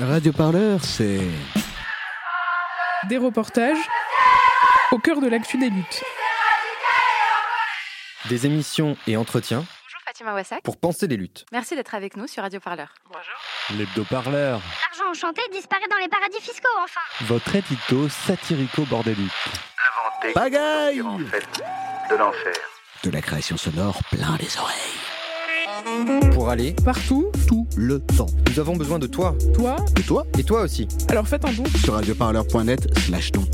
Radio 0.00 0.32
Parleur, 0.32 0.80
c'est. 0.84 1.20
Des 3.08 3.18
reportages 3.18 3.78
au 4.92 4.98
cœur 4.98 5.20
de 5.20 5.28
l'actu 5.28 5.58
des 5.58 5.70
luttes. 5.70 6.02
Des 8.28 8.46
émissions 8.46 8.96
et 9.06 9.16
entretiens 9.16 9.58
Bonjour 9.58 10.00
Fatima 10.04 10.34
Wassak. 10.34 10.62
pour 10.62 10.76
penser 10.78 11.06
les 11.06 11.16
luttes. 11.16 11.46
Merci 11.52 11.76
d'être 11.76 11.94
avec 11.94 12.16
nous 12.16 12.26
sur 12.26 12.42
Radio 12.42 12.58
Parleur. 12.60 12.88
L'hebdo-parleur, 13.76 14.60
L'argent 14.90 15.10
enchanté 15.10 15.42
disparaît 15.52 15.88
dans 15.90 15.96
les 15.98 16.08
paradis 16.08 16.40
fiscaux, 16.40 16.68
enfin 16.82 17.00
votre 17.22 17.54
édito 17.54 18.08
satirico-bordélique. 18.08 19.30
Pagaille 20.34 20.98
de 20.98 22.16
l'enfer. 22.16 22.52
De 23.04 23.10
la 23.10 23.20
création 23.22 23.56
sonore 23.56 23.98
plein 24.10 24.36
les 24.38 24.56
oreilles. 24.58 25.05
Pour 26.32 26.48
aller 26.48 26.74
Partout, 26.84 27.26
Tout 27.46 27.66
le 27.76 28.00
temps. 28.00 28.26
Nous 28.50 28.60
avons 28.60 28.76
besoin 28.76 28.98
de 28.98 29.06
toi. 29.06 29.34
toi, 29.54 29.76
Et 29.98 30.02
toi 30.02 30.26
Et 30.38 30.44
toi 30.44 30.62
aussi. 30.62 30.86
alors 31.08 31.26
faites 31.26 31.44
un 31.44 31.52
don. 31.52 31.64
Sur 31.82 31.94
radioparleur.net 31.94 32.88
slash 32.98 33.32
don. 33.32 33.44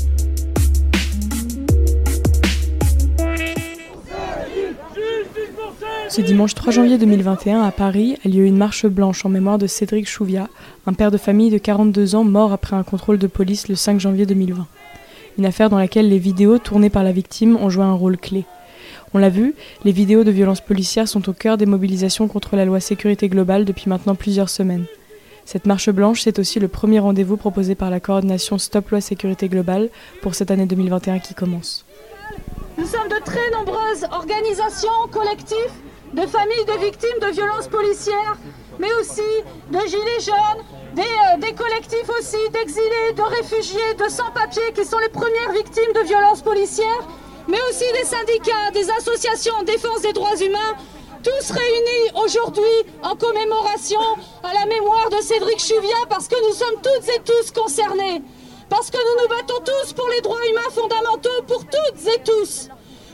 Ce 6.09 6.21
dimanche 6.21 6.53
3 6.53 6.71
janvier 6.73 6.97
2021, 6.97 7.61
à 7.63 7.71
Paris, 7.71 8.17
a 8.23 8.29
lieu 8.29 8.45
une 8.45 8.57
marche 8.57 8.85
blanche 8.85 9.25
en 9.25 9.29
mémoire 9.29 9.57
de 9.57 9.65
Cédric 9.67 10.07
Chouviat, 10.07 10.47
un 10.85 10.93
père 10.93 11.09
de 11.11 11.17
famille 11.17 11.49
de 11.49 11.57
42 11.57 12.15
ans 12.15 12.23
mort 12.23 12.53
après 12.53 12.75
un 12.75 12.83
contrôle 12.83 13.17
de 13.17 13.27
police 13.27 13.67
le 13.67 13.75
5 13.75 13.99
janvier 13.99 14.25
2020. 14.25 14.67
Une 15.39 15.45
affaire 15.45 15.69
dans 15.71 15.79
laquelle 15.79 16.09
les 16.09 16.19
vidéos 16.19 16.59
tournées 16.59 16.91
par 16.91 17.03
la 17.03 17.11
victime 17.11 17.55
ont 17.57 17.69
joué 17.69 17.83
un 17.83 17.93
rôle 17.93 18.17
clé. 18.17 18.45
On 19.15 19.19
l'a 19.19 19.29
vu, 19.29 19.53
les 19.83 19.91
vidéos 19.91 20.23
de 20.23 20.31
violences 20.31 20.61
policières 20.61 21.07
sont 21.07 21.29
au 21.29 21.33
cœur 21.33 21.57
des 21.57 21.67
mobilisations 21.67 22.27
contre 22.27 22.55
la 22.55 22.65
loi 22.65 22.79
sécurité 22.79 23.29
globale 23.29 23.63
depuis 23.63 23.87
maintenant 23.87 24.15
plusieurs 24.15 24.49
semaines. 24.49 24.85
Cette 25.45 25.67
marche 25.67 25.91
blanche, 25.91 26.21
c'est 26.21 26.39
aussi 26.39 26.59
le 26.59 26.67
premier 26.67 26.97
rendez-vous 26.97 27.37
proposé 27.37 27.75
par 27.75 27.91
la 27.91 27.99
coordination 27.99 28.57
Stop 28.57 28.89
Loi 28.89 29.01
Sécurité 29.01 29.49
Globale 29.49 29.89
pour 30.21 30.33
cette 30.33 30.49
année 30.49 30.65
2021 30.65 31.19
qui 31.19 31.35
commence. 31.35 31.85
Nous 32.77 32.85
sommes 32.85 33.07
de 33.07 33.23
très 33.23 33.51
nombreuses 33.51 34.05
organisations, 34.11 34.89
collectifs, 35.11 35.75
de 36.13 36.21
familles 36.21 36.65
de 36.65 36.85
victimes 36.85 37.19
de 37.21 37.33
violences 37.33 37.67
policières, 37.67 38.37
mais 38.79 38.91
aussi 38.99 39.21
de 39.69 39.79
gilets 39.79 40.25
jaunes, 40.25 40.63
des, 40.95 41.01
euh, 41.01 41.39
des 41.39 41.53
collectifs 41.53 42.09
aussi 42.17 42.37
d'exilés, 42.51 43.13
de 43.15 43.21
réfugiés, 43.21 43.93
de 43.99 44.09
sans-papiers 44.09 44.73
qui 44.73 44.85
sont 44.85 44.99
les 44.99 45.09
premières 45.09 45.51
victimes 45.53 45.93
de 45.93 46.07
violences 46.07 46.41
policières, 46.41 47.07
mais 47.47 47.59
aussi 47.69 47.85
des 47.93 48.05
syndicats, 48.05 48.71
des 48.73 48.89
associations 48.89 49.53
en 49.59 49.63
défense 49.63 50.01
des 50.01 50.13
droits 50.13 50.35
humains, 50.35 50.75
tous 51.23 51.51
réunis 51.51 52.23
aujourd'hui 52.23 52.91
en 53.01 53.15
commémoration 53.15 54.01
à 54.43 54.53
la 54.53 54.65
mémoire 54.65 55.09
de 55.09 55.21
Cédric 55.21 55.59
Chuvia 55.59 55.95
parce 56.09 56.27
que 56.27 56.35
nous 56.47 56.53
sommes 56.53 56.81
toutes 56.81 57.09
et 57.09 57.21
tous 57.23 57.51
concernés. 57.51 58.21
Parce 58.69 58.89
que 58.89 58.97
nous 58.97 59.21
nous 59.21 59.29
battons 59.29 59.61
tous 59.63 59.93
pour 59.93 60.07
les 60.09 60.21
droits 60.21 60.45
humains 60.49 60.69
fondamentaux, 60.71 61.43
pour 61.47 61.63
toutes 61.65 62.07
et 62.07 62.21
tous. 62.23 62.69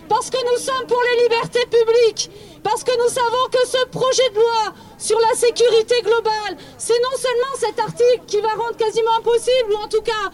Parce 0.07 0.29
que 0.29 0.37
nous 0.37 0.57
sommes 0.57 0.87
pour 0.87 1.01
les 1.03 1.23
libertés 1.23 1.65
publiques. 1.65 2.31
Parce 2.63 2.83
que 2.83 2.97
nous 2.97 3.09
savons 3.09 3.45
que 3.51 3.67
ce 3.67 3.85
projet 3.89 4.29
de 4.29 4.35
loi 4.35 4.73
sur 4.97 5.19
la 5.19 5.35
sécurité 5.35 6.01
globale, 6.01 6.57
c'est 6.77 6.99
non 6.99 7.17
seulement 7.17 7.55
cet 7.59 7.79
article 7.79 8.25
qui 8.25 8.41
va 8.41 8.49
rendre 8.49 8.77
quasiment 8.77 9.17
impossible, 9.19 9.73
ou 9.73 9.83
en 9.83 9.87
tout 9.87 10.01
cas 10.01 10.31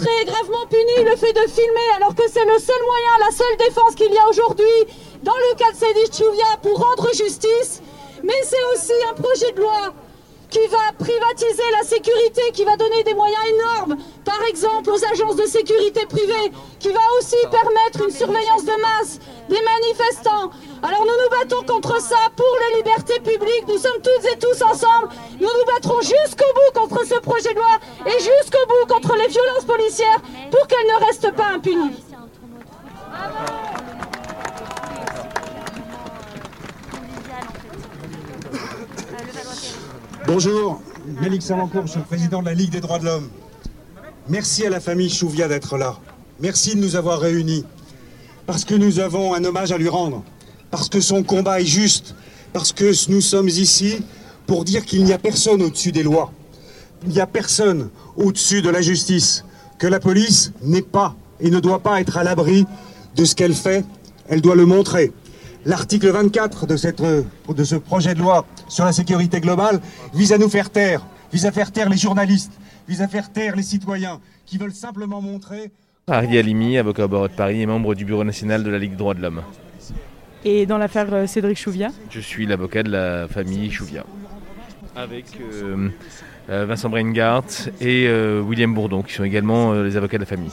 très 0.00 0.24
gravement 0.24 0.66
puni, 0.70 1.04
le 1.04 1.16
fait 1.16 1.32
de 1.32 1.50
filmer, 1.50 1.88
alors 1.96 2.14
que 2.14 2.22
c'est 2.30 2.44
le 2.44 2.58
seul 2.58 2.82
moyen, 2.86 3.10
la 3.20 3.30
seule 3.30 3.56
défense 3.58 3.94
qu'il 3.94 4.12
y 4.12 4.18
a 4.18 4.28
aujourd'hui 4.28 4.78
dans 5.22 5.36
le 5.36 5.56
cas 5.56 5.72
de 5.72 5.76
Cédric 5.76 6.14
Chouviat 6.14 6.56
pour 6.62 6.78
rendre 6.78 7.08
justice. 7.14 7.82
Mais 8.22 8.40
c'est 8.42 8.64
aussi 8.72 8.92
un 9.10 9.14
projet 9.14 9.52
de 9.52 9.60
loi 9.60 9.94
qui 10.50 10.66
va 10.68 10.92
privatiser 10.98 11.62
la 11.72 11.84
sécurité, 11.84 12.40
qui 12.52 12.64
va 12.64 12.76
donner 12.76 13.02
des 13.04 13.14
moyens 13.14 13.44
énormes, 13.54 13.96
par 14.24 14.42
exemple 14.48 14.90
aux 14.90 15.04
agences 15.04 15.36
de 15.36 15.44
sécurité 15.44 16.06
privées, 16.06 16.50
qui 16.78 16.88
va 16.88 17.00
aussi 17.18 17.36
permettre 17.50 18.04
une 18.04 18.14
surveillance 18.14 18.64
de 18.64 18.80
masse 18.80 19.18
des 19.48 19.60
manifestants. 19.60 20.50
Alors 20.80 21.00
nous 21.00 21.06
nous 21.06 21.38
battons 21.38 21.66
contre 21.66 22.00
ça 22.00 22.16
pour 22.36 22.46
les 22.60 22.76
libertés 22.78 23.18
publiques, 23.18 23.64
nous 23.66 23.78
sommes 23.78 24.00
toutes 24.00 24.24
et 24.32 24.38
tous 24.38 24.62
ensemble, 24.62 25.08
nous 25.32 25.46
nous 25.46 25.74
battrons 25.74 26.00
jusqu'au 26.02 26.46
bout 26.54 26.80
contre 26.80 27.04
ce 27.04 27.18
projet 27.20 27.52
de 27.52 27.58
loi 27.58 27.78
et 28.06 28.12
jusqu'au 28.12 28.64
bout 28.68 28.86
contre 28.86 29.16
les 29.16 29.26
violences 29.26 29.64
policières 29.64 30.22
pour 30.52 30.66
qu'elles 30.68 30.86
ne 30.86 31.04
restent 31.04 31.34
pas 31.34 31.48
impunies. 31.54 32.04
Bonjour, 40.26 40.80
Mélix 41.20 41.46
Salancourt, 41.46 41.86
je 41.86 41.92
suis 41.92 42.00
le 42.00 42.06
président 42.06 42.40
de 42.40 42.46
la 42.46 42.54
Ligue 42.54 42.70
des 42.70 42.80
droits 42.80 43.00
de 43.00 43.06
l'homme. 43.06 43.30
Merci 44.28 44.64
à 44.64 44.70
la 44.70 44.78
famille 44.78 45.10
Chouvia 45.10 45.48
d'être 45.48 45.76
là. 45.76 45.96
Merci 46.38 46.76
de 46.76 46.80
nous 46.80 46.94
avoir 46.94 47.18
réunis. 47.18 47.64
Parce 48.46 48.64
que 48.64 48.74
nous 48.74 49.00
avons 49.00 49.34
un 49.34 49.42
hommage 49.44 49.72
à 49.72 49.78
lui 49.78 49.88
rendre. 49.88 50.22
Parce 50.70 50.88
que 50.88 51.00
son 51.00 51.22
combat 51.22 51.60
est 51.60 51.66
juste. 51.66 52.14
Parce 52.52 52.72
que 52.72 52.92
nous 53.10 53.20
sommes 53.20 53.48
ici 53.48 54.02
pour 54.46 54.64
dire 54.64 54.84
qu'il 54.84 55.04
n'y 55.04 55.12
a 55.12 55.18
personne 55.18 55.62
au-dessus 55.62 55.92
des 55.92 56.02
lois. 56.02 56.32
Il 57.04 57.10
n'y 57.10 57.20
a 57.20 57.26
personne 57.26 57.90
au-dessus 58.16 58.62
de 58.62 58.70
la 58.70 58.80
justice. 58.80 59.44
Que 59.78 59.86
la 59.86 60.00
police 60.00 60.52
n'est 60.62 60.82
pas 60.82 61.14
et 61.40 61.50
ne 61.50 61.60
doit 61.60 61.80
pas 61.80 62.00
être 62.00 62.16
à 62.16 62.24
l'abri 62.24 62.66
de 63.16 63.24
ce 63.24 63.34
qu'elle 63.34 63.54
fait. 63.54 63.84
Elle 64.28 64.40
doit 64.40 64.56
le 64.56 64.66
montrer. 64.66 65.12
L'article 65.64 66.10
24 66.10 66.66
de, 66.66 66.76
cette, 66.76 67.02
de 67.02 67.64
ce 67.64 67.76
projet 67.76 68.14
de 68.14 68.20
loi 68.20 68.46
sur 68.68 68.84
la 68.84 68.92
sécurité 68.92 69.40
globale 69.40 69.80
vise 70.14 70.32
à 70.32 70.38
nous 70.38 70.48
faire 70.48 70.70
taire, 70.70 71.06
vise 71.32 71.46
à 71.46 71.52
faire 71.52 71.72
taire 71.72 71.88
les 71.88 71.96
journalistes, 71.96 72.52
vise 72.88 73.02
à 73.02 73.08
faire 73.08 73.30
taire 73.32 73.56
les 73.56 73.62
citoyens 73.62 74.20
qui 74.46 74.56
veulent 74.56 74.72
simplement 74.72 75.20
montrer 75.20 75.70
Harry 76.06 76.38
Alimi, 76.38 76.78
avocat 76.78 77.04
au 77.04 77.08
barreau 77.08 77.28
de 77.28 77.34
Paris 77.34 77.60
et 77.60 77.66
membre 77.66 77.94
du 77.94 78.06
bureau 78.06 78.24
national 78.24 78.64
de 78.64 78.70
la 78.70 78.78
Ligue 78.78 78.96
droits 78.96 79.12
de 79.12 79.20
l'homme. 79.20 79.42
Et 80.44 80.66
dans 80.66 80.78
l'affaire 80.78 81.12
euh, 81.12 81.26
Cédric 81.26 81.58
Chouviat, 81.58 81.90
Je 82.10 82.20
suis 82.20 82.46
l'avocat 82.46 82.82
de 82.82 82.90
la 82.90 83.28
famille 83.28 83.70
Chouvia. 83.70 84.04
Avec 84.96 85.26
euh, 85.40 85.88
euh, 86.50 86.64
Vincent 86.66 86.88
Breingart 86.88 87.44
et 87.80 88.06
euh, 88.08 88.40
William 88.40 88.72
Bourdon, 88.72 89.02
qui 89.02 89.12
sont 89.14 89.24
également 89.24 89.72
euh, 89.72 89.84
les 89.84 89.96
avocats 89.96 90.16
de 90.16 90.22
la 90.22 90.26
famille. 90.26 90.52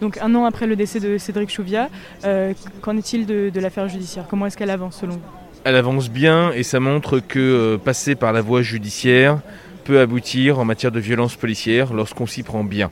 donc 0.00 0.18
un 0.18 0.34
an 0.34 0.44
après 0.44 0.66
le 0.66 0.76
décès 0.76 1.00
de 1.00 1.18
Cédric 1.18 1.50
Chouviat, 1.50 1.88
euh, 2.24 2.52
qu'en 2.80 2.96
est-il 2.96 3.26
de, 3.26 3.50
de 3.50 3.60
l'affaire 3.60 3.88
judiciaire? 3.88 4.26
Comment 4.28 4.46
est-ce 4.46 4.56
qu'elle 4.56 4.70
avance 4.70 5.00
selon 5.00 5.14
vous? 5.14 5.20
Elle 5.64 5.76
avance 5.76 6.10
bien 6.10 6.52
et 6.52 6.62
ça 6.62 6.80
montre 6.80 7.18
que 7.18 7.76
passer 7.76 8.14
par 8.14 8.32
la 8.32 8.40
voie 8.40 8.62
judiciaire 8.62 9.40
peut 9.84 10.00
aboutir 10.00 10.58
en 10.58 10.64
matière 10.64 10.92
de 10.92 11.00
violence 11.00 11.36
policière 11.36 11.92
lorsqu'on 11.92 12.26
s'y 12.26 12.42
prend 12.42 12.64
bien. 12.64 12.90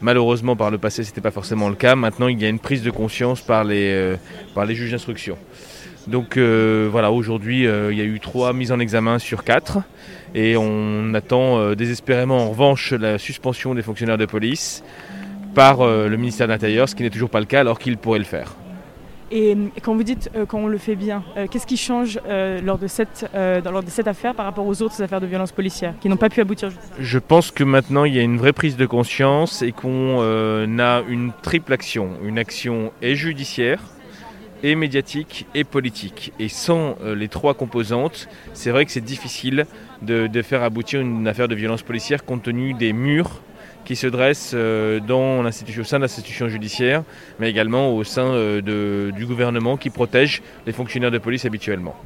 Malheureusement, 0.00 0.54
par 0.54 0.70
le 0.70 0.78
passé, 0.78 1.02
ce 1.02 1.10
n'était 1.10 1.20
pas 1.20 1.32
forcément 1.32 1.68
le 1.68 1.74
cas. 1.74 1.96
Maintenant, 1.96 2.28
il 2.28 2.40
y 2.40 2.44
a 2.44 2.48
une 2.48 2.60
prise 2.60 2.82
de 2.82 2.90
conscience 2.90 3.40
par 3.40 3.64
les, 3.64 3.90
euh, 3.92 4.16
par 4.54 4.64
les 4.64 4.74
juges 4.74 4.92
d'instruction. 4.92 5.36
Donc 6.06 6.36
euh, 6.36 6.88
voilà, 6.90 7.10
aujourd'hui, 7.10 7.66
euh, 7.66 7.92
il 7.92 7.98
y 7.98 8.00
a 8.00 8.04
eu 8.04 8.20
trois 8.20 8.52
mises 8.52 8.70
en 8.70 8.78
examen 8.78 9.18
sur 9.18 9.42
quatre. 9.42 9.78
Et 10.34 10.56
on 10.56 11.14
attend 11.14 11.74
désespérément, 11.74 12.44
en 12.44 12.50
revanche, 12.50 12.92
la 12.92 13.18
suspension 13.18 13.74
des 13.74 13.82
fonctionnaires 13.82 14.18
de 14.18 14.26
police 14.26 14.84
par 15.54 15.78
le 15.84 16.14
ministère 16.16 16.46
de 16.46 16.52
l'Intérieur, 16.52 16.86
ce 16.86 16.94
qui 16.94 17.02
n'est 17.02 17.10
toujours 17.10 17.30
pas 17.30 17.40
le 17.40 17.46
cas 17.46 17.60
alors 17.60 17.78
qu'il 17.78 17.96
pourrait 17.96 18.18
le 18.18 18.26
faire. 18.26 18.57
Et 19.30 19.56
quand 19.82 19.94
vous 19.94 20.04
dites 20.04 20.30
euh, 20.36 20.46
quand 20.46 20.58
on 20.58 20.66
le 20.66 20.78
fait 20.78 20.96
bien, 20.96 21.22
euh, 21.36 21.46
qu'est-ce 21.50 21.66
qui 21.66 21.76
change 21.76 22.18
euh, 22.26 22.60
lors, 22.62 22.78
de 22.78 22.86
cette, 22.86 23.28
euh, 23.34 23.60
lors 23.60 23.82
de 23.82 23.90
cette 23.90 24.08
affaire 24.08 24.34
par 24.34 24.46
rapport 24.46 24.66
aux 24.66 24.80
autres 24.80 25.02
affaires 25.02 25.20
de 25.20 25.26
violence 25.26 25.52
policière 25.52 25.94
qui 26.00 26.08
n'ont 26.08 26.16
pas 26.16 26.30
pu 26.30 26.40
aboutir 26.40 26.70
Je 26.98 27.18
pense 27.18 27.50
que 27.50 27.62
maintenant 27.62 28.04
il 28.04 28.14
y 28.14 28.18
a 28.18 28.22
une 28.22 28.38
vraie 28.38 28.54
prise 28.54 28.76
de 28.76 28.86
conscience 28.86 29.60
et 29.60 29.72
qu'on 29.72 30.78
a 30.78 31.02
une 31.08 31.32
triple 31.42 31.72
action. 31.72 32.10
Une 32.24 32.38
action 32.38 32.92
et 33.02 33.16
judiciaire, 33.16 33.82
et 34.62 34.74
médiatique, 34.74 35.46
et 35.54 35.64
politique. 35.64 36.32
Et 36.38 36.48
sans 36.48 36.96
les 37.04 37.28
trois 37.28 37.54
composantes, 37.54 38.28
c'est 38.54 38.70
vrai 38.70 38.84
que 38.86 38.90
c'est 38.90 39.04
difficile 39.04 39.66
de 40.02 40.42
faire 40.42 40.62
aboutir 40.62 41.00
une 41.00 41.28
affaire 41.28 41.48
de 41.48 41.54
violence 41.54 41.82
policière 41.82 42.24
compte 42.24 42.44
tenu 42.44 42.74
des 42.74 42.92
murs 42.92 43.42
qui 43.88 43.96
se 43.96 44.06
dressent 44.06 44.52
euh, 44.54 45.00
dans 45.00 45.42
l'institution, 45.42 45.80
au 45.80 45.84
sein 45.84 45.96
de 45.96 46.02
l'institution 46.02 46.46
judiciaire, 46.50 47.04
mais 47.38 47.48
également 47.48 47.96
au 47.96 48.04
sein 48.04 48.26
euh, 48.26 48.60
de- 48.60 49.10
du 49.16 49.24
gouvernement 49.24 49.78
qui 49.78 49.88
protège 49.88 50.42
les 50.66 50.72
fonctionnaires 50.74 51.10
de 51.10 51.16
police 51.16 51.46
habituellement. 51.46 51.96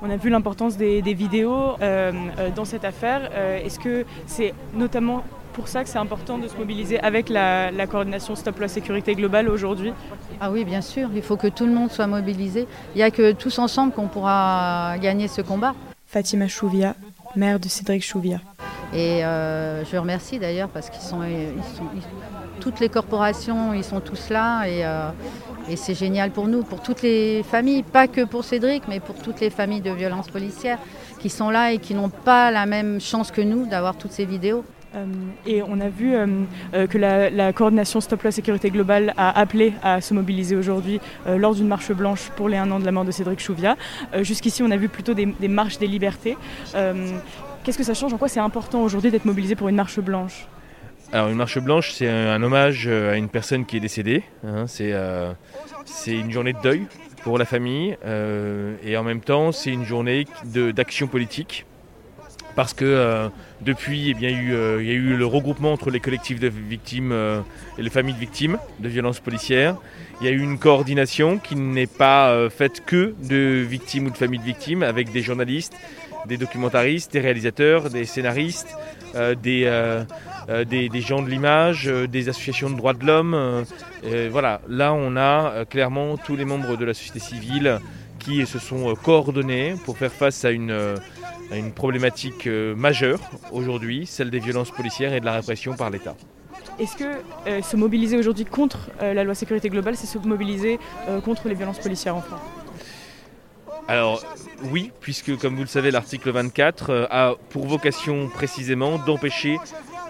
On 0.00 0.08
a 0.08 0.16
vu 0.16 0.30
l'importance 0.30 0.78
des, 0.78 1.02
des 1.02 1.12
vidéos 1.12 1.74
euh, 1.82 2.10
dans 2.54 2.64
cette 2.64 2.86
affaire. 2.86 3.20
Euh, 3.34 3.58
Est-ce 3.64 3.78
que 3.78 4.06
c'est 4.26 4.54
notamment 4.72 5.24
pour 5.52 5.68
ça 5.68 5.82
que 5.84 5.90
c'est 5.90 5.98
important 5.98 6.38
de 6.38 6.48
se 6.48 6.56
mobiliser 6.56 6.98
avec 7.00 7.28
la, 7.28 7.70
la 7.70 7.86
coordination 7.86 8.34
Stop 8.34 8.58
Loi 8.58 8.68
Sécurité 8.68 9.14
Globale 9.14 9.50
aujourd'hui? 9.50 9.92
Ah 10.40 10.50
oui, 10.50 10.64
bien 10.64 10.80
sûr, 10.80 11.10
il 11.14 11.20
faut 11.22 11.36
que 11.36 11.48
tout 11.48 11.66
le 11.66 11.72
monde 11.72 11.90
soit 11.90 12.06
mobilisé. 12.06 12.66
Il 12.94 12.98
n'y 12.98 13.02
a 13.04 13.10
que 13.10 13.32
tous 13.32 13.58
ensemble 13.58 13.92
qu'on 13.92 14.08
pourra 14.08 14.94
gagner 15.02 15.28
ce 15.28 15.42
combat. 15.42 15.74
Fatima 16.06 16.48
Chouvia, 16.48 16.94
mère 17.34 17.60
de 17.60 17.68
Cédric 17.68 18.02
Chouvia. 18.02 18.40
Et 18.94 19.24
euh, 19.24 19.84
je 19.84 19.96
remercie 19.96 20.38
d'ailleurs 20.38 20.68
parce 20.68 20.90
qu'ils 20.90 21.02
sont, 21.02 21.20
toutes 22.60 22.80
les 22.80 22.88
corporations, 22.88 23.74
ils 23.74 23.84
sont 23.84 24.00
tous 24.00 24.30
là 24.30 24.66
et, 24.66 24.84
euh, 24.84 25.10
et 25.68 25.76
c'est 25.76 25.94
génial 25.94 26.30
pour 26.30 26.46
nous, 26.46 26.62
pour 26.62 26.82
toutes 26.82 27.02
les 27.02 27.42
familles, 27.42 27.82
pas 27.82 28.06
que 28.06 28.24
pour 28.24 28.44
Cédric, 28.44 28.84
mais 28.88 29.00
pour 29.00 29.16
toutes 29.16 29.40
les 29.40 29.50
familles 29.50 29.80
de 29.80 29.90
violences 29.90 30.28
policières 30.28 30.78
qui 31.18 31.30
sont 31.30 31.50
là 31.50 31.72
et 31.72 31.78
qui 31.78 31.94
n'ont 31.94 32.10
pas 32.10 32.50
la 32.50 32.66
même 32.66 33.00
chance 33.00 33.30
que 33.30 33.40
nous 33.40 33.66
d'avoir 33.66 33.96
toutes 33.96 34.12
ces 34.12 34.24
vidéos. 34.24 34.64
Euh, 34.94 35.04
et 35.44 35.62
on 35.62 35.80
a 35.80 35.88
vu 35.88 36.14
que 36.72 36.96
la, 36.96 37.52
coordination 37.52 38.00
Stop 38.00 38.22
la 38.22 38.30
sécurité 38.30 38.70
globale 38.70 39.12
a 39.16 39.38
appelé 39.38 39.74
à 39.82 40.00
se 40.00 40.14
mobiliser 40.14 40.56
aujourd'hui 40.56 41.00
lors 41.26 41.54
d'une 41.54 41.66
marche 41.66 41.92
blanche 41.92 42.30
pour 42.36 42.48
les 42.48 42.56
un 42.56 42.70
an 42.70 42.78
de 42.78 42.84
la 42.84 42.92
mort 42.92 43.04
de 43.04 43.10
Cédric 43.10 43.40
Chouviat. 43.40 43.76
Jusqu'ici, 44.22 44.62
on 44.62 44.70
a 44.70 44.76
vu 44.76 44.88
plutôt 44.88 45.12
des 45.12 45.48
marches 45.48 45.78
des 45.78 45.88
libertés. 45.88 46.38
Qu'est-ce 47.66 47.78
que 47.78 47.82
ça 47.82 47.94
change? 47.94 48.14
En 48.14 48.16
quoi 48.16 48.28
c'est 48.28 48.38
important 48.38 48.84
aujourd'hui 48.84 49.10
d'être 49.10 49.24
mobilisé 49.24 49.56
pour 49.56 49.68
une 49.68 49.74
marche 49.74 49.98
blanche? 49.98 50.46
Alors 51.12 51.30
une 51.30 51.36
marche 51.36 51.58
blanche, 51.58 51.90
c'est 51.90 52.08
un, 52.08 52.40
hommage 52.40 52.86
à 52.86 53.16
une 53.16 53.28
personne 53.28 53.66
qui 53.66 53.76
est 53.76 53.80
décédée. 53.80 54.22
Hein, 54.46 54.68
c'est 54.68 54.92
euh, 54.92 55.32
une 56.06 56.30
journée 56.30 56.52
de 56.52 56.60
deuil 56.62 56.86
pour 57.24 57.38
la 57.38 57.44
famille 57.44 57.98
euh, 58.04 58.76
et 58.84 58.96
en 58.96 59.02
même 59.02 59.20
temps 59.20 59.50
c'est 59.50 59.72
une 59.72 59.84
journée 59.84 60.26
d'action 60.44 61.08
politique 61.08 61.66
parce 62.54 62.72
que 62.72 62.84
euh, 62.84 63.28
depuis 63.62 64.10
eh 64.10 64.14
bien, 64.14 64.30
il, 64.30 64.86
y 64.86 64.90
a 64.90 64.94
eu 64.94 65.16
le 65.16 65.26
regroupement 65.26 65.72
entre 65.72 65.90
les 65.90 65.98
collectifs 65.98 66.38
de 66.38 66.46
victimes 66.46 67.12
et 67.78 67.82
les 67.82 67.90
familles 67.90 68.14
de 68.14 68.20
victimes 68.20 68.58
de 68.78 68.88
violences 68.88 69.18
policières. 69.18 69.76
Il 70.20 70.26
y 70.26 70.30
a 70.30 70.32
eu 70.32 70.40
une 70.40 70.58
coordination 70.58 71.38
qui 71.38 71.56
n'est 71.56 71.88
pas 71.88 72.48
faite 72.48 72.84
que 72.86 73.14
de 73.28 73.60
victimes 73.68 74.06
ou 74.06 74.10
de 74.10 74.16
familles 74.16 74.38
de 74.38 74.44
victimes 74.44 74.84
avec 74.84 75.10
des 75.10 75.20
journalistes, 75.20 75.74
des 76.26 76.36
documentaristes, 76.36 77.12
des 77.12 77.20
réalisateurs, 77.20 77.90
des 77.90 78.04
scénaristes, 78.04 78.68
des 79.42 79.66
euh, 80.48 80.64
des, 80.64 81.00
gens 81.00 81.22
de 81.22 81.28
l'image, 81.28 81.88
euh, 81.88 82.06
des 82.06 82.28
associations 82.28 82.70
de 82.70 82.76
droits 82.76 82.92
de 82.92 83.04
l'homme. 83.04 83.34
Euh, 83.34 84.28
voilà, 84.30 84.60
là 84.68 84.92
on 84.92 85.16
a 85.16 85.64
clairement 85.64 86.16
tous 86.16 86.36
les 86.36 86.44
membres 86.44 86.76
de 86.76 86.84
la 86.84 86.94
société 86.94 87.18
civile 87.18 87.80
qui 88.20 88.46
se 88.46 88.58
sont 88.58 88.94
coordonnés 88.94 89.74
pour 89.84 89.98
faire 89.98 90.12
face 90.12 90.44
à 90.44 90.50
une, 90.50 90.70
à 91.50 91.56
une 91.56 91.72
problématique 91.72 92.46
majeure 92.46 93.20
aujourd'hui, 93.52 94.06
celle 94.06 94.30
des 94.30 94.38
violences 94.38 94.70
policières 94.70 95.12
et 95.14 95.20
de 95.20 95.24
la 95.24 95.34
répression 95.34 95.74
par 95.74 95.90
l'État. 95.90 96.16
Est-ce 96.78 96.96
que 96.96 97.62
se 97.62 97.76
mobiliser 97.76 98.16
aujourd'hui 98.16 98.44
contre 98.44 98.90
la 99.00 99.22
loi 99.22 99.34
sécurité 99.34 99.68
globale, 99.68 99.96
c'est 99.96 100.06
se 100.06 100.18
mobiliser 100.18 100.80
contre 101.24 101.48
les 101.48 101.54
violences 101.54 101.78
policières 101.78 102.16
en 102.16 102.22
France? 102.22 102.65
Alors 103.88 104.22
oui, 104.64 104.90
puisque 105.00 105.36
comme 105.38 105.54
vous 105.54 105.62
le 105.62 105.68
savez, 105.68 105.90
l'article 105.90 106.30
24 106.30 107.08
a 107.10 107.34
pour 107.50 107.66
vocation 107.66 108.28
précisément 108.28 108.98
d'empêcher 108.98 109.58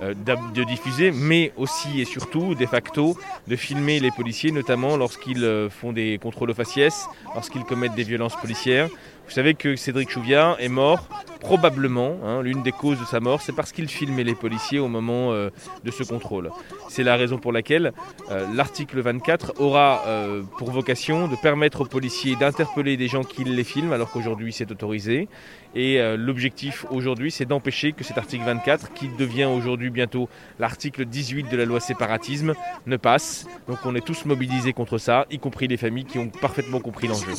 euh, 0.03 0.15
de 0.55 0.65
diffuser, 0.65 1.11
mais 1.11 1.53
aussi 1.57 2.03
et 2.03 2.05
surtout, 2.05 2.55
de 2.55 2.67
facto, 2.67 3.17
de 3.47 3.57
filmer 3.57 3.99
les 3.99 4.11
policiers, 4.11 4.51
notamment 4.51 4.97
lorsqu'ils 4.97 5.43
euh, 5.43 5.71
font 5.71 5.93
des 5.93 6.19
contrôles 6.19 6.51
aux 6.51 6.55
faciès, 6.55 7.07
lorsqu'ils 7.35 7.65
commettent 7.65 7.95
des 7.95 8.05
violences 8.05 8.37
policières. 8.37 8.91
Vous 9.27 9.33
savez 9.33 9.55
que 9.55 9.77
Cédric 9.77 10.09
Chouviat 10.09 10.57
est 10.61 10.69
mort, 10.69 11.09
probablement, 11.41 12.17
hein, 12.25 12.43
l'une 12.43 12.63
des 12.63 12.73
causes 12.73 12.99
de 12.99 13.05
sa 13.05 13.21
mort, 13.21 13.43
c'est 13.43 13.55
parce 13.55 13.73
qu'il 13.73 13.89
filmait 13.89 14.25
les 14.25 14.35
policiers 14.35 14.79
au 14.79 14.89
moment 14.89 15.33
euh, 15.33 15.51
de 15.85 15.91
ce 15.91 16.03
contrôle. 16.03 16.51
C'est 16.89 17.03
la 17.03 17.17
raison 17.17 17.39
pour 17.39 17.53
laquelle 17.53 17.93
euh, 18.31 18.47
l'article 18.55 19.01
24 19.01 19.61
aura 19.61 20.03
euh, 20.07 20.43
pour 20.59 20.71
vocation 20.71 21.29
de 21.29 21.37
permettre 21.37 21.83
aux 21.83 21.85
policiers 21.87 22.37
d'interpeller 22.37 22.97
des 22.97 23.09
gens 23.09 23.23
qui 23.23 23.45
les 23.45 23.65
filment, 23.65 23.93
alors 23.93 24.11
qu'aujourd'hui 24.11 24.53
c'est 24.53 24.71
autorisé. 24.71 25.29
Et 25.75 26.01
l'objectif 26.17 26.87
aujourd'hui, 26.91 27.31
c'est 27.31 27.45
d'empêcher 27.45 27.93
que 27.93 28.03
cet 28.03 28.17
article 28.17 28.45
24, 28.45 28.95
qui 28.95 29.09
devient 29.09 29.45
aujourd'hui 29.45 29.91
bientôt 29.91 30.31
l'article 30.59 31.05
18 31.05 31.51
de 31.51 31.57
la 31.57 31.67
loi 31.67 31.81
séparatisme, 31.81 32.55
ne 32.87 32.97
passe. 32.97 33.47
Donc 33.69 33.79
on 33.85 33.95
est 33.95 34.05
tous 34.05 34.25
mobilisés 34.25 34.73
contre 34.73 34.97
ça, 34.97 35.27
y 35.31 35.39
compris 35.39 35.69
les 35.69 35.77
familles 35.77 36.07
qui 36.07 36.19
ont 36.19 36.31
parfaitement 36.31 36.81
compris 36.81 37.09
l'enjeu. 37.09 37.35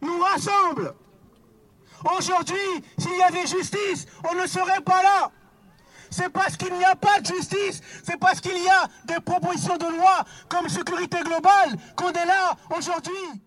nous 0.00 0.20
rassemble 0.20 0.94
Aujourd'hui, 2.16 2.84
s'il 2.98 3.16
y 3.16 3.22
avait 3.22 3.46
justice, 3.46 4.06
on 4.30 4.34
ne 4.34 4.46
serait 4.46 4.80
pas 4.80 5.02
là. 5.02 5.30
C'est 6.10 6.28
parce 6.28 6.56
qu'il 6.56 6.72
n'y 6.72 6.84
a 6.84 6.94
pas 6.94 7.20
de 7.20 7.26
justice, 7.26 7.80
c'est 8.04 8.18
parce 8.18 8.40
qu'il 8.40 8.56
y 8.62 8.68
a 8.68 8.86
des 9.06 9.20
propositions 9.20 9.76
de 9.76 9.86
loi 9.86 10.24
comme 10.48 10.68
sécurité 10.68 11.18
globale 11.24 11.76
qu'on 11.96 12.12
est 12.12 12.26
là 12.26 12.56
aujourd'hui. 12.76 13.42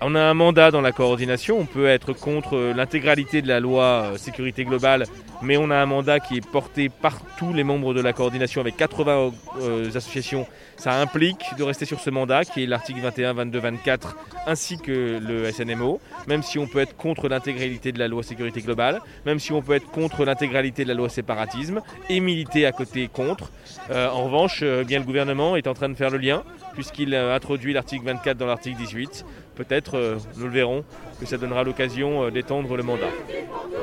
On 0.00 0.16
a 0.16 0.20
un 0.20 0.34
mandat 0.34 0.70
dans 0.72 0.80
la 0.80 0.90
coordination, 0.90 1.58
on 1.58 1.64
peut 1.64 1.86
être 1.86 2.12
contre 2.12 2.72
l'intégralité 2.74 3.40
de 3.40 3.46
la 3.46 3.60
loi 3.60 3.84
euh, 3.84 4.16
sécurité 4.16 4.64
globale, 4.64 5.04
mais 5.42 5.56
on 5.56 5.70
a 5.70 5.76
un 5.76 5.86
mandat 5.86 6.18
qui 6.18 6.36
est 6.36 6.46
porté 6.46 6.88
par 6.88 7.20
tous 7.36 7.52
les 7.52 7.62
membres 7.62 7.94
de 7.94 8.00
la 8.00 8.12
coordination 8.12 8.60
avec 8.60 8.76
80 8.76 9.30
euh, 9.60 9.88
associations. 9.94 10.46
Ça 10.76 10.94
implique 10.94 11.44
de 11.56 11.62
rester 11.62 11.84
sur 11.84 12.00
ce 12.00 12.10
mandat 12.10 12.44
qui 12.44 12.64
est 12.64 12.66
l'article 12.66 13.00
21, 13.00 13.34
22, 13.34 13.58
24 13.60 14.16
ainsi 14.48 14.78
que 14.78 15.20
le 15.20 15.52
SNMO, 15.52 16.00
même 16.26 16.42
si 16.42 16.58
on 16.58 16.66
peut 16.66 16.80
être 16.80 16.96
contre 16.96 17.28
l'intégralité 17.28 17.92
de 17.92 18.00
la 18.00 18.08
loi 18.08 18.24
sécurité 18.24 18.60
globale, 18.60 19.00
même 19.24 19.38
si 19.38 19.52
on 19.52 19.62
peut 19.62 19.74
être 19.74 19.86
contre 19.86 20.24
l'intégralité 20.24 20.82
de 20.82 20.88
la 20.88 20.94
loi 20.94 21.08
séparatisme 21.08 21.80
et 22.08 22.18
militer 22.18 22.66
à 22.66 22.72
côté 22.72 23.06
contre. 23.06 23.52
Euh, 23.90 24.08
en 24.08 24.24
revanche, 24.24 24.64
bien 24.64 24.98
le 24.98 25.04
gouvernement 25.04 25.54
est 25.54 25.68
en 25.68 25.74
train 25.74 25.88
de 25.88 25.94
faire 25.94 26.10
le 26.10 26.18
lien 26.18 26.42
puisqu'il 26.74 27.14
introduit 27.14 27.72
l'article 27.72 28.06
24 28.06 28.36
dans 28.36 28.46
l'article 28.46 28.78
18 28.78 29.24
peut-être, 29.54 29.96
euh, 29.96 30.18
nous 30.36 30.46
le 30.46 30.52
verrons, 30.52 30.84
que 31.20 31.26
ça 31.26 31.38
donnera 31.38 31.64
l'occasion 31.64 32.24
euh, 32.24 32.30
d'étendre 32.30 32.76
le 32.76 32.82
mandat. 32.82 33.10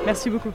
Merci 0.04 0.30
beaucoup. 0.30 0.52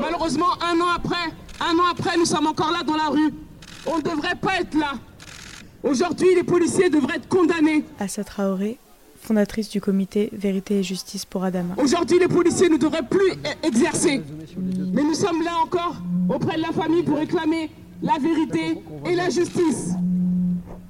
Malheureusement, 0.00 0.52
un 0.62 0.80
an 0.80 0.94
après, 0.94 1.32
un 1.60 1.78
an 1.78 1.90
après, 1.90 2.16
nous 2.16 2.24
sommes 2.24 2.46
encore 2.46 2.70
là 2.70 2.82
dans 2.82 2.96
la 2.96 3.08
rue. 3.08 3.32
On 3.86 3.98
ne 3.98 4.02
devrait 4.02 4.34
pas 4.40 4.60
être 4.60 4.74
là. 4.74 4.92
Aujourd'hui, 5.82 6.34
les 6.34 6.42
policiers 6.42 6.90
devraient 6.90 7.16
être 7.16 7.28
condamnés. 7.28 7.84
Assa 8.00 8.24
Traoré, 8.24 8.78
fondatrice 9.20 9.68
du 9.68 9.80
comité 9.80 10.30
Vérité 10.32 10.80
et 10.80 10.82
Justice 10.82 11.24
pour 11.24 11.44
Adama. 11.44 11.74
Aujourd'hui, 11.76 12.18
les 12.18 12.28
policiers 12.28 12.68
ne 12.68 12.76
devraient 12.76 13.06
plus 13.08 13.30
e-, 13.32 13.66
exercer. 13.66 14.22
Mais 14.56 15.02
nous 15.02 15.14
sommes 15.14 15.42
là 15.42 15.52
encore 15.62 15.96
auprès 16.28 16.56
de 16.56 16.62
la 16.62 16.72
famille 16.72 17.02
pour 17.02 17.18
réclamer 17.18 17.70
la 18.02 18.18
vérité 18.18 18.78
et 19.04 19.14
la 19.14 19.30
justice. 19.30 19.94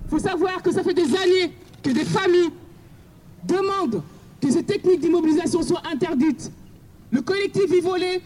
Il 0.04 0.10
faut 0.10 0.18
savoir 0.18 0.62
que 0.62 0.72
ça 0.72 0.82
fait 0.82 0.94
des 0.94 1.14
années 1.16 1.52
que 1.82 1.90
des 1.90 2.04
familles 2.04 2.50
demandent 3.44 4.02
que 4.40 4.50
ces 4.50 4.62
techniques 4.62 5.00
d'immobilisation 5.00 5.62
soient 5.62 5.82
interdites. 5.92 6.50
Le 7.10 7.22
collectif 7.22 7.70
Vivolé 7.70 8.20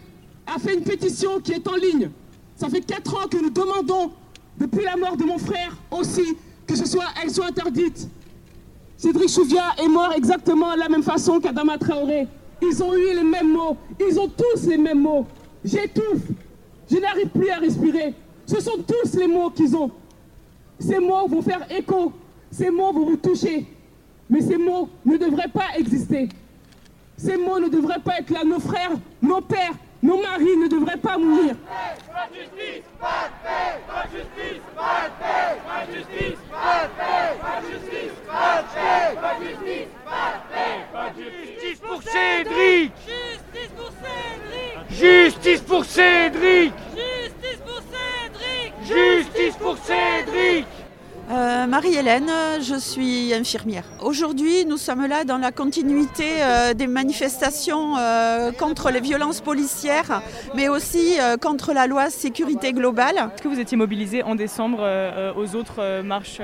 a 0.46 0.58
fait 0.58 0.74
une 0.74 0.82
pétition 0.82 1.40
qui 1.40 1.52
est 1.52 1.68
en 1.68 1.76
ligne. 1.76 2.10
Ça 2.56 2.68
fait 2.68 2.80
quatre 2.80 3.14
ans 3.14 3.28
que 3.28 3.36
nous 3.36 3.50
demandons, 3.50 4.12
depuis 4.58 4.84
la 4.84 4.96
mort 4.96 5.16
de 5.16 5.24
mon 5.24 5.38
frère 5.38 5.76
aussi, 5.90 6.36
que 6.66 6.76
ce 6.76 6.86
soit, 6.86 7.06
elles 7.22 7.30
soient 7.30 7.46
interdites. 7.46 8.08
Cédric 8.96 9.30
Chouvia 9.30 9.74
est 9.82 9.88
mort 9.88 10.12
exactement 10.14 10.74
de 10.74 10.78
la 10.78 10.88
même 10.90 11.02
façon 11.02 11.40
qu'Adama 11.40 11.78
Traoré. 11.78 12.28
Ils 12.60 12.82
ont 12.82 12.94
eu 12.94 13.14
les 13.14 13.24
mêmes 13.24 13.50
mots. 13.50 13.76
Ils 13.98 14.20
ont 14.20 14.28
tous 14.28 14.66
les 14.68 14.76
mêmes 14.76 15.00
mots. 15.00 15.26
J'étouffe. 15.64 16.20
Je 16.90 16.98
n'arrive 16.98 17.28
plus 17.28 17.48
à 17.48 17.56
respirer. 17.56 18.14
Ce 18.50 18.60
sont 18.60 18.78
tous 18.84 19.16
les 19.16 19.28
mots 19.28 19.48
qu'ils 19.50 19.76
ont. 19.76 19.92
Ces 20.80 20.98
mots 20.98 21.28
vont 21.28 21.40
faire 21.40 21.64
écho. 21.70 22.12
Ces 22.50 22.68
mots 22.68 22.92
vont 22.92 23.06
vous 23.06 23.16
toucher. 23.16 23.64
Mais 24.28 24.40
ces 24.40 24.56
mots 24.56 24.88
ne 25.04 25.16
devraient 25.16 25.52
pas 25.54 25.68
exister. 25.78 26.28
Ces 27.16 27.36
mots 27.36 27.60
ne 27.60 27.68
devraient 27.68 28.00
pas 28.00 28.18
être 28.18 28.30
là. 28.30 28.42
Nos 28.44 28.58
frères, 28.58 28.90
nos 29.22 29.40
pères, 29.40 29.74
nos 30.02 30.20
maris 30.20 30.56
ne 30.56 30.66
devraient 30.66 30.96
pas 30.96 31.16
mourir. 31.16 31.54
Justice 41.16 41.80
pour 41.80 42.02
Cédric. 42.02 42.92
Justice 43.06 43.70
pour 43.76 43.92
Cédric. 44.00 44.90
Justice 44.90 45.60
pour 45.60 45.84
Cédric. 45.84 46.72
Justice 48.90 49.56
pour 49.56 49.76
Cédric 49.78 50.66
euh, 51.30 51.66
Marie-Hélène, 51.66 52.30
je 52.60 52.74
suis 52.74 53.32
infirmière. 53.32 53.84
Aujourd'hui, 54.02 54.64
nous 54.64 54.76
sommes 54.76 55.06
là 55.06 55.24
dans 55.24 55.38
la 55.38 55.52
continuité 55.52 56.42
euh, 56.42 56.74
des 56.74 56.88
manifestations 56.88 57.96
euh, 57.96 58.50
contre 58.50 58.90
les 58.90 59.00
violences 59.00 59.40
policières, 59.40 60.22
mais 60.54 60.68
aussi 60.68 61.18
contre 61.40 61.72
la 61.72 61.86
loi 61.86 62.10
sécurité 62.10 62.72
globale. 62.72 63.16
Est-ce 63.16 63.42
que 63.42 63.48
vous 63.48 63.60
étiez 63.60 63.76
mobilisé 63.76 64.22
en 64.22 64.34
décembre 64.34 64.80
aux 65.36 65.54
autres 65.54 66.02
marches, 66.02 66.40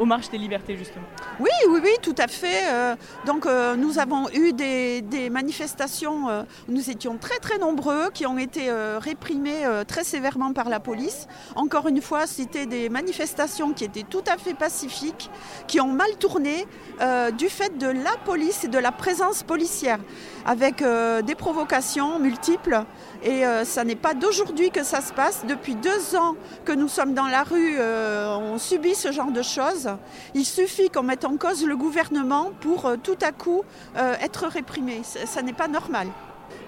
aux 0.00 0.04
marches 0.04 0.30
des 0.30 0.38
libertés 0.38 0.76
justement? 0.76 1.04
Oui, 1.38 1.50
oui, 1.68 1.80
oui, 1.82 1.90
tout 2.02 2.14
à 2.18 2.26
fait. 2.26 2.96
donc 3.26 3.46
nous 3.76 3.98
avons 3.98 4.28
eu 4.30 4.52
des, 4.52 5.02
des 5.02 5.30
manifestations, 5.30 6.44
nous 6.68 6.90
étions 6.90 7.18
très 7.18 7.38
très 7.38 7.58
nombreux, 7.58 8.10
qui 8.12 8.26
ont 8.26 8.38
été 8.38 8.70
réprimés 8.98 9.62
très 9.86 10.04
sévèrement 10.04 10.52
par 10.52 10.68
la 10.68 10.80
police. 10.80 11.26
Encore 11.54 11.86
une 11.88 12.00
fois, 12.00 12.26
c'était 12.26 12.66
des 12.66 12.88
manifestations 12.88 13.72
qui 13.72 13.84
étaient 13.84 14.07
tout 14.08 14.24
à 14.26 14.36
fait 14.36 14.54
pacifiques 14.54 15.30
qui 15.66 15.80
ont 15.80 15.88
mal 15.88 16.16
tourné 16.18 16.66
euh, 17.00 17.30
du 17.30 17.48
fait 17.48 17.78
de 17.78 17.86
la 17.86 18.16
police 18.24 18.64
et 18.64 18.68
de 18.68 18.78
la 18.78 18.92
présence 18.92 19.42
policière, 19.42 19.98
avec 20.46 20.82
euh, 20.82 21.22
des 21.22 21.34
provocations 21.34 22.18
multiples. 22.18 22.84
Et 23.22 23.46
euh, 23.46 23.64
ça 23.64 23.84
n'est 23.84 23.96
pas 23.96 24.14
d'aujourd'hui 24.14 24.70
que 24.70 24.82
ça 24.82 25.00
se 25.00 25.12
passe. 25.12 25.44
Depuis 25.46 25.74
deux 25.74 26.16
ans 26.16 26.34
que 26.64 26.72
nous 26.72 26.88
sommes 26.88 27.14
dans 27.14 27.26
la 27.26 27.42
rue, 27.42 27.78
on 27.80 28.58
subit 28.58 28.94
ce 28.94 29.12
genre 29.12 29.30
de 29.30 29.42
choses. 29.42 29.90
Il 30.34 30.44
suffit 30.44 30.90
qu'on 30.90 31.02
mette 31.02 31.24
en 31.24 31.36
cause 31.36 31.64
le 31.64 31.76
gouvernement 31.76 32.50
pour 32.60 32.92
tout 33.02 33.18
à 33.22 33.32
coup 33.32 33.62
être 33.96 34.46
réprimé. 34.46 35.02
Ça, 35.02 35.42
n'est 35.42 35.52
pas 35.52 35.68
normal. 35.68 36.08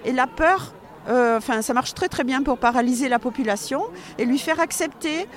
Et 0.05 0.11
la 0.11 0.27
peur, 0.27 0.73
enfin, 1.09 1.61
ça 1.61 1.73
marche 1.73 1.93
très 1.93 2.07
très 2.07 2.23
bien 2.23 2.43
pour 2.43 2.57
paralyser 2.57 3.09
la 3.09 3.19
population 3.19 3.83
et 4.17 4.25
lui 4.25 4.39
faire 4.39 4.59
accepter 4.59 5.27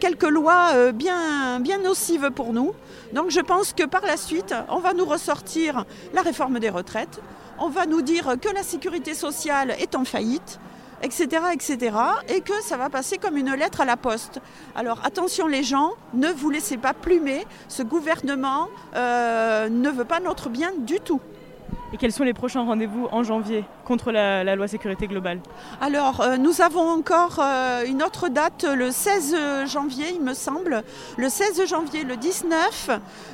quelques 0.00 0.28
lois 0.28 0.92
bien, 0.92 1.60
bien 1.60 1.78
nocives 1.78 2.30
pour 2.30 2.52
nous. 2.52 2.72
Donc 3.12 3.30
je 3.30 3.40
pense 3.40 3.72
que 3.72 3.84
par 3.84 4.02
la 4.02 4.16
suite, 4.16 4.54
on 4.68 4.78
va 4.78 4.94
nous 4.94 5.04
ressortir 5.04 5.84
la 6.14 6.22
réforme 6.22 6.58
des 6.58 6.70
retraites, 6.70 7.20
on 7.58 7.68
va 7.68 7.86
nous 7.86 8.02
dire 8.02 8.36
que 8.40 8.48
la 8.54 8.62
sécurité 8.62 9.14
sociale 9.14 9.74
est 9.78 9.94
en 9.94 10.04
faillite, 10.04 10.58
etc., 11.02 11.28
et 12.28 12.40
que 12.40 12.54
ça 12.62 12.76
va 12.76 12.88
passer 12.88 13.18
comme 13.18 13.36
une 13.36 13.52
lettre 13.54 13.80
à 13.80 13.84
la 13.84 13.96
poste. 13.96 14.40
Alors 14.74 15.00
attention 15.04 15.46
les 15.46 15.62
gens, 15.62 15.92
ne 16.14 16.28
vous 16.28 16.50
laissez 16.50 16.76
pas 16.76 16.94
plumer, 16.94 17.46
ce 17.68 17.82
gouvernement 17.82 18.68
euh, 18.94 19.68
ne 19.68 19.90
veut 19.90 20.04
pas 20.04 20.20
notre 20.20 20.48
bien 20.48 20.72
du 20.78 21.00
tout. 21.00 21.20
Et 21.94 21.98
quels 21.98 22.12
sont 22.12 22.24
les 22.24 22.32
prochains 22.32 22.62
rendez-vous 22.62 23.06
en 23.12 23.22
janvier 23.22 23.64
contre 23.84 24.12
la, 24.12 24.56
loi 24.56 24.66
sécurité 24.66 25.06
globale 25.06 25.40
Alors, 25.82 26.22
euh, 26.22 26.38
nous 26.38 26.62
avons 26.62 26.88
encore 26.88 27.38
euh, 27.38 27.84
une 27.86 28.02
autre 28.02 28.28
date, 28.28 28.64
le 28.64 28.90
16 28.90 29.36
janvier, 29.66 30.06
il 30.14 30.22
me 30.22 30.32
semble. 30.32 30.84
Le 31.18 31.28
16 31.28 31.66
janvier, 31.66 32.04
le 32.04 32.16
19, 32.16 32.90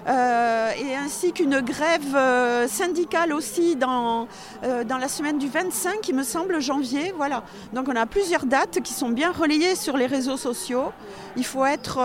euh, 0.09 0.71
et 0.77 0.97
ainsi 0.97 1.33
qu'une 1.33 1.61
grève 1.61 2.69
syndicale 2.69 3.33
aussi 3.33 3.77
dans, 3.77 4.27
dans 4.63 4.99
la 4.99 5.09
semaine 5.09 5.39
du 5.39 5.49
25, 5.49 6.09
il 6.09 6.17
me 6.17 6.25
semble, 6.25 6.61
janvier. 6.61 7.15
Voilà. 7.17 7.45
Donc, 7.73 7.87
on 7.89 7.95
a 7.95 8.07
plusieurs 8.07 8.47
dates 8.47 8.81
qui 8.81 8.93
sont 8.93 9.11
bien 9.11 9.31
relayées 9.31 9.77
sur 9.77 9.97
les 9.97 10.07
réseaux 10.07 10.37
sociaux. 10.37 10.93
Il 11.37 11.45
faut 11.45 11.65
être 11.65 12.01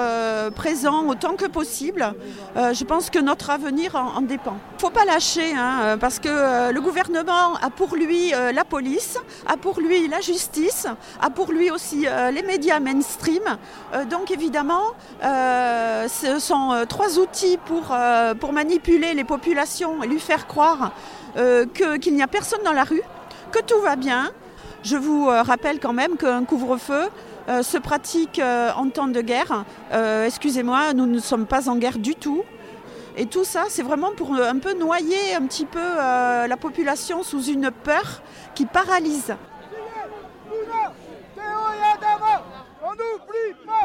présent 0.52 1.08
autant 1.08 1.36
que 1.36 1.46
possible. 1.46 2.14
je 2.56 2.84
pense 2.84 3.10
que 3.10 3.20
notre 3.20 3.50
avenir 3.50 3.96
en, 3.96 4.22
dépend. 4.22 4.58
Il 4.74 4.76
ne 4.76 4.80
faut 4.82 4.90
pas 4.90 5.06
lâcher, 5.06 5.54
hein, 5.56 5.98
parce 6.00 6.20
que 6.20 6.43
le 6.72 6.80
gouvernement 6.80 7.56
a 7.62 7.70
pour 7.70 7.96
lui 7.96 8.34
euh, 8.34 8.52
la 8.52 8.66
police, 8.66 9.18
a 9.48 9.58
pour 9.58 9.80
lui 9.80 10.08
la 10.08 10.22
justice, 10.22 10.88
a 11.22 11.30
pour 11.30 11.52
lui 11.52 11.72
aussi 11.72 12.08
euh, 12.08 12.32
les 12.32 12.44
médias 12.44 12.80
mainstream. 12.80 13.44
Euh, 13.94 14.06
donc 14.06 14.32
évidemment, 14.32 14.94
ce 15.22 16.38
sont 16.40 16.86
trois 16.88 17.20
outils 17.20 17.58
pour 17.58 18.54
manipuler 18.54 19.14
les 19.14 19.24
populations 19.24 20.04
et 20.04 20.08
lui 20.08 20.20
faire 20.20 20.48
croire 20.48 20.92
qu'il 21.36 22.14
n'y 22.14 22.22
a 22.22 22.28
personne 22.28 22.62
dans 22.64 22.74
la 22.74 22.84
rue, 22.84 23.02
que 23.52 23.60
tout 23.60 23.80
va 23.82 23.96
bien. 23.96 24.32
Je 24.84 24.98
vous 24.98 25.28
rappelle 25.28 25.80
quand 25.80 25.94
même 25.94 26.18
qu'un 26.18 26.44
couvre-feu 26.44 27.10
se 27.62 27.78
pratique 27.78 28.42
en 28.76 28.90
temps 28.90 29.08
de 29.08 29.22
guerre. 29.22 29.66
Excusez-moi, 30.26 30.94
nous 30.94 31.06
ne 31.06 31.20
sommes 31.20 31.46
pas 31.46 31.70
en 31.70 31.78
guerre 31.78 31.98
du 31.98 32.16
tout. 32.16 32.44
Et 33.16 33.28
tout 33.28 33.44
ça, 33.44 33.66
c'est 33.70 33.84
vraiment 33.84 34.12
pour 34.12 34.34
un 34.34 34.58
peu 34.58 34.74
noyer 34.74 35.36
un 35.36 35.46
petit 35.46 35.66
peu 35.66 35.80
euh, 35.80 36.48
la 36.48 36.58
population 36.58 37.22
sous 37.22 37.44
une 37.44 37.70
peur 37.70 38.22
qui 38.56 38.66
paralyse. 38.66 39.36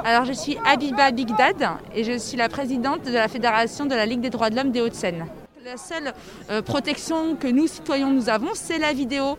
Alors 0.04 0.24
je 0.24 0.32
suis 0.32 0.58
Abiba 0.64 1.10
Bigdad 1.10 1.68
et 1.94 2.04
je 2.04 2.16
suis 2.18 2.36
la 2.36 2.48
présidente 2.48 3.02
de 3.02 3.12
la 3.12 3.28
Fédération 3.28 3.84
de 3.84 3.94
la 3.94 4.06
Ligue 4.06 4.20
des 4.20 4.30
droits 4.30 4.48
de 4.48 4.56
l'homme 4.56 4.70
des 4.70 4.80
Hauts-de-Seine. 4.80 5.26
La 5.64 5.76
seule 5.76 6.14
euh, 6.50 6.62
protection 6.62 7.36
que 7.36 7.48
nous, 7.48 7.66
citoyens, 7.66 8.08
nous 8.08 8.30
avons, 8.30 8.50
c'est 8.54 8.78
la 8.78 8.94
vidéo. 8.94 9.36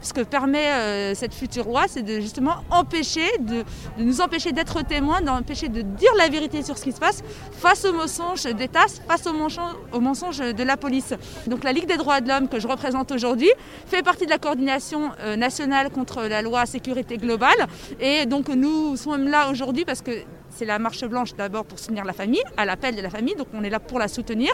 Ce 0.00 0.12
que 0.12 0.22
permet 0.22 0.66
euh, 0.66 1.14
cette 1.14 1.34
future 1.34 1.66
loi, 1.66 1.84
c'est 1.88 2.02
de 2.02 2.20
justement 2.20 2.56
empêcher, 2.70 3.26
de, 3.40 3.64
nous 3.98 4.20
empêcher 4.20 4.52
d'être 4.52 4.82
témoins, 4.84 5.20
d'empêcher 5.20 5.68
de 5.68 5.82
dire 5.82 6.12
la 6.16 6.28
vérité 6.28 6.62
sur 6.62 6.78
ce 6.78 6.84
qui 6.84 6.92
se 6.92 7.00
passe 7.00 7.22
face 7.52 7.84
aux 7.84 7.92
mensonges 7.92 8.44
d'État, 8.44 8.86
face 9.08 9.26
aux 9.26 9.32
mensonges, 9.32 9.76
aux 9.92 10.00
mensonges 10.00 10.38
de 10.38 10.62
la 10.62 10.76
police. 10.76 11.14
Donc 11.46 11.64
la 11.64 11.72
Ligue 11.72 11.86
des 11.86 11.96
droits 11.96 12.20
de 12.20 12.28
l'homme 12.28 12.48
que 12.48 12.60
je 12.60 12.68
représente 12.68 13.12
aujourd'hui 13.12 13.50
fait 13.86 14.02
partie 14.02 14.24
de 14.24 14.30
la 14.30 14.38
coordination 14.38 15.10
euh, 15.20 15.36
nationale 15.36 15.90
contre 15.90 16.22
la 16.22 16.42
loi 16.42 16.66
sécurité 16.66 17.16
globale. 17.16 17.66
Et 18.00 18.26
donc 18.26 18.48
nous 18.48 18.96
sommes 18.96 19.28
là 19.28 19.50
aujourd'hui 19.50 19.84
parce 19.84 20.02
que 20.02 20.12
c'est 20.50 20.64
la 20.64 20.78
marche 20.78 21.04
blanche 21.04 21.34
d'abord 21.34 21.64
pour 21.64 21.78
soutenir 21.78 22.04
la 22.04 22.12
famille, 22.12 22.42
à 22.56 22.64
l'appel 22.64 22.94
de 22.96 23.00
la 23.00 23.10
famille, 23.10 23.34
donc 23.34 23.48
on 23.54 23.62
est 23.62 23.70
là 23.70 23.80
pour 23.80 23.98
la 23.98 24.08
soutenir. 24.08 24.52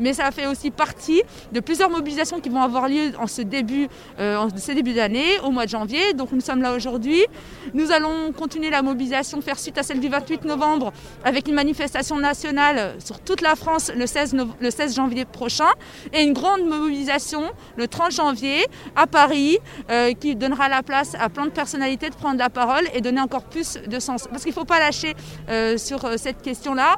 Mais 0.00 0.12
ça 0.12 0.30
fait 0.30 0.46
aussi 0.46 0.70
partie 0.70 1.22
de 1.52 1.60
plusieurs 1.60 1.90
mobilisations 1.90 2.40
qui 2.40 2.48
vont 2.48 2.62
avoir 2.62 2.88
lieu 2.88 3.12
en 3.18 3.26
ce 3.26 3.42
début, 3.42 3.88
euh, 4.18 4.36
en 4.36 4.48
ce 4.56 4.72
début 4.72 4.83
d'année, 4.92 5.38
au 5.42 5.50
mois 5.50 5.64
de 5.64 5.70
janvier. 5.70 6.12
Donc 6.14 6.32
nous 6.32 6.40
sommes 6.40 6.62
là 6.62 6.74
aujourd'hui. 6.74 7.24
Nous 7.72 7.92
allons 7.92 8.32
continuer 8.32 8.70
la 8.70 8.82
mobilisation, 8.82 9.40
faire 9.40 9.58
suite 9.58 9.78
à 9.78 9.82
celle 9.82 10.00
du 10.00 10.08
28 10.08 10.44
novembre, 10.44 10.92
avec 11.24 11.48
une 11.48 11.54
manifestation 11.54 12.18
nationale 12.18 12.96
sur 13.04 13.20
toute 13.20 13.40
la 13.40 13.54
France 13.56 13.90
le 13.96 14.06
16, 14.06 14.36
le 14.60 14.70
16 14.70 14.94
janvier 14.94 15.24
prochain, 15.24 15.70
et 16.12 16.22
une 16.22 16.32
grande 16.32 16.64
mobilisation 16.64 17.42
le 17.76 17.88
30 17.88 18.12
janvier 18.12 18.66
à 18.96 19.06
Paris, 19.06 19.58
euh, 19.90 20.12
qui 20.12 20.36
donnera 20.36 20.68
la 20.68 20.82
place 20.82 21.14
à 21.18 21.28
plein 21.28 21.46
de 21.46 21.50
personnalités 21.50 22.10
de 22.10 22.14
prendre 22.14 22.38
la 22.38 22.50
parole 22.50 22.84
et 22.94 23.00
donner 23.00 23.20
encore 23.20 23.44
plus 23.44 23.78
de 23.86 23.98
sens. 23.98 24.26
Parce 24.28 24.42
qu'il 24.42 24.50
ne 24.50 24.54
faut 24.54 24.64
pas 24.64 24.78
lâcher 24.78 25.14
euh, 25.48 25.76
sur 25.76 26.04
euh, 26.04 26.16
cette 26.16 26.42
question-là. 26.42 26.96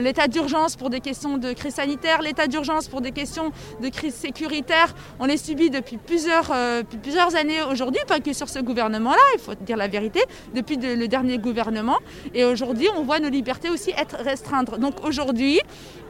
L'état 0.00 0.28
d'urgence 0.28 0.76
pour 0.76 0.90
des 0.90 1.00
questions 1.00 1.38
de 1.38 1.52
crise 1.52 1.74
sanitaire, 1.74 2.22
l'état 2.22 2.46
d'urgence 2.46 2.88
pour 2.88 3.00
des 3.00 3.12
questions 3.12 3.52
de 3.80 3.88
crise 3.88 4.14
sécuritaire, 4.14 4.94
on 5.18 5.26
les 5.26 5.36
subit 5.36 5.70
depuis 5.70 5.96
plusieurs, 5.96 6.52
plusieurs 7.02 7.34
années 7.34 7.62
aujourd'hui, 7.62 8.00
pas 8.06 8.20
que 8.20 8.32
sur 8.32 8.48
ce 8.48 8.58
gouvernement-là, 8.58 9.22
il 9.34 9.40
faut 9.40 9.54
dire 9.54 9.76
la 9.76 9.88
vérité, 9.88 10.20
depuis 10.54 10.76
le 10.76 11.08
dernier 11.08 11.38
gouvernement. 11.38 11.98
Et 12.34 12.44
aujourd'hui, 12.44 12.88
on 12.96 13.02
voit 13.02 13.18
nos 13.18 13.28
libertés 13.28 13.70
aussi 13.70 13.90
être 13.90 14.16
restreintes. 14.16 14.78
Donc 14.78 15.04
aujourd'hui, 15.04 15.60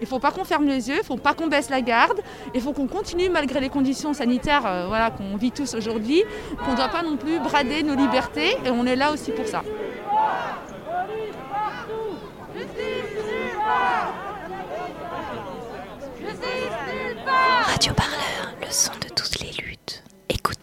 il 0.00 0.02
ne 0.02 0.06
faut 0.06 0.18
pas 0.18 0.30
qu'on 0.30 0.44
ferme 0.44 0.66
les 0.66 0.88
yeux, 0.88 0.96
il 0.96 1.00
ne 1.00 1.04
faut 1.04 1.16
pas 1.16 1.34
qu'on 1.34 1.46
baisse 1.46 1.70
la 1.70 1.80
garde, 1.80 2.20
il 2.54 2.60
faut 2.60 2.72
qu'on 2.72 2.86
continue 2.86 3.28
malgré 3.28 3.60
les 3.60 3.68
conditions 3.68 4.12
sanitaires 4.12 4.86
voilà, 4.88 5.10
qu'on 5.10 5.36
vit 5.36 5.52
tous 5.52 5.74
aujourd'hui, 5.74 6.22
qu'on 6.64 6.72
ne 6.72 6.76
doit 6.76 6.88
pas 6.88 7.02
non 7.02 7.16
plus 7.16 7.38
brader 7.38 7.82
nos 7.82 7.94
libertés 7.94 8.56
et 8.64 8.70
on 8.70 8.86
est 8.86 8.96
là 8.96 9.12
aussi 9.12 9.32
pour 9.32 9.46
ça. 9.46 9.62
Radio 17.64 17.92
Parleur, 17.94 18.54
le 18.60 18.70
son 18.70 18.92
de 18.94 19.08
toutes 19.14 19.40
les 19.40 19.50
luttes. 19.62 20.02